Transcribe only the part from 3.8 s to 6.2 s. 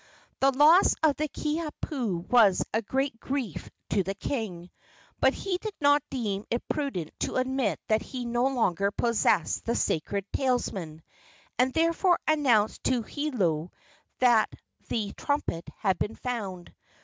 to the king. But he did not